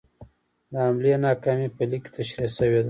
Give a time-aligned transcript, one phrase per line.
[0.71, 2.79] د حملې ناکامي په لیک کې تشرېح شوې ده.